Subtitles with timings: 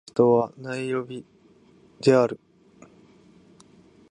[0.15, 1.23] ケニアの首都はナイロビ
[1.99, 2.39] である